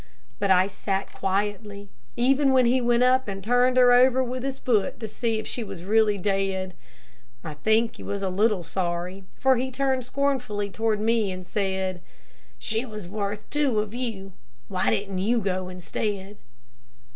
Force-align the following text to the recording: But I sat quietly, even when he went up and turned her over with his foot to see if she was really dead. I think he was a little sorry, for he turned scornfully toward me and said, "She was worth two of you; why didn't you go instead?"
But 0.39 0.49
I 0.49 0.65
sat 0.65 1.13
quietly, 1.13 1.87
even 2.15 2.53
when 2.53 2.65
he 2.65 2.81
went 2.81 3.03
up 3.03 3.27
and 3.27 3.43
turned 3.43 3.77
her 3.77 3.91
over 3.91 4.23
with 4.23 4.41
his 4.41 4.57
foot 4.57 4.99
to 4.99 5.07
see 5.07 5.37
if 5.37 5.45
she 5.45 5.63
was 5.63 5.83
really 5.83 6.17
dead. 6.17 6.73
I 7.43 7.53
think 7.53 7.97
he 7.97 8.01
was 8.01 8.23
a 8.23 8.29
little 8.29 8.63
sorry, 8.63 9.25
for 9.39 9.57
he 9.57 9.69
turned 9.69 10.03
scornfully 10.03 10.71
toward 10.71 10.99
me 10.99 11.31
and 11.31 11.45
said, 11.45 12.01
"She 12.57 12.83
was 12.83 13.07
worth 13.07 13.47
two 13.51 13.79
of 13.79 13.93
you; 13.93 14.33
why 14.69 14.89
didn't 14.89 15.19
you 15.19 15.37
go 15.37 15.69
instead?" 15.69 16.37